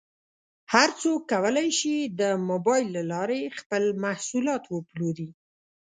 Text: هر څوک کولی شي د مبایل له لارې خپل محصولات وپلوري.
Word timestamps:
هر 0.73 0.89
څوک 1.01 1.19
کولی 1.33 1.69
شي 1.79 1.95
د 2.19 2.21
مبایل 2.49 2.87
له 2.97 3.03
لارې 3.11 3.41
خپل 3.59 3.83
محصولات 4.03 4.63
وپلوري. 4.69 5.29